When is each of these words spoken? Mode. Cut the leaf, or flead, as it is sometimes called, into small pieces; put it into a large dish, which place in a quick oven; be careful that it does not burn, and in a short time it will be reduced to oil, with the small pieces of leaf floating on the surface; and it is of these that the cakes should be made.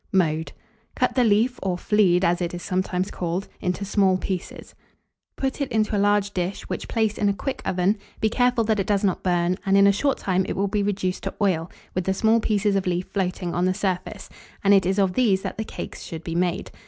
Mode. 0.11 0.51
Cut 0.95 1.13
the 1.13 1.23
leaf, 1.23 1.59
or 1.61 1.77
flead, 1.77 2.25
as 2.25 2.41
it 2.41 2.55
is 2.55 2.63
sometimes 2.63 3.11
called, 3.11 3.47
into 3.59 3.85
small 3.85 4.17
pieces; 4.17 4.73
put 5.35 5.61
it 5.61 5.71
into 5.71 5.95
a 5.95 6.01
large 6.01 6.31
dish, 6.33 6.63
which 6.63 6.87
place 6.87 7.19
in 7.19 7.29
a 7.29 7.35
quick 7.35 7.61
oven; 7.65 7.99
be 8.19 8.27
careful 8.27 8.63
that 8.63 8.79
it 8.79 8.87
does 8.87 9.03
not 9.03 9.21
burn, 9.21 9.59
and 9.63 9.77
in 9.77 9.85
a 9.85 9.91
short 9.91 10.17
time 10.17 10.43
it 10.49 10.55
will 10.55 10.67
be 10.67 10.81
reduced 10.81 11.21
to 11.21 11.35
oil, 11.39 11.69
with 11.93 12.05
the 12.05 12.15
small 12.15 12.39
pieces 12.39 12.75
of 12.75 12.87
leaf 12.87 13.09
floating 13.09 13.53
on 13.53 13.65
the 13.65 13.75
surface; 13.75 14.27
and 14.63 14.73
it 14.73 14.87
is 14.87 14.97
of 14.97 15.13
these 15.13 15.43
that 15.43 15.59
the 15.59 15.63
cakes 15.63 16.01
should 16.01 16.23
be 16.23 16.33
made. 16.33 16.71